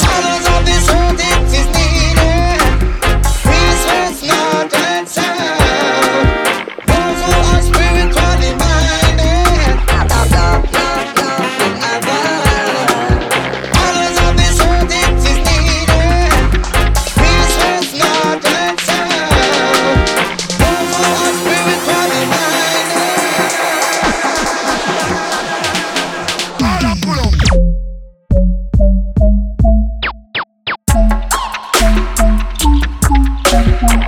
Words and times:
Tell 0.00 0.27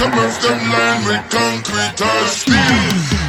Some 0.00 0.18
of 0.18 0.42
them 0.42 0.58
land 0.72 1.06
with 1.06 1.30
concrete 1.30 2.00
or 2.00 2.26
steel. 2.26 3.19